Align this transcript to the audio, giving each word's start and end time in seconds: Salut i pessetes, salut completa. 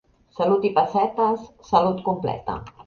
Salut 0.37 0.65
i 0.69 0.71
pessetes, 0.79 1.47
salut 1.71 2.05
completa. 2.11 2.63